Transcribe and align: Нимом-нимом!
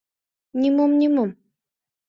Нимом-нимом! 0.61 1.29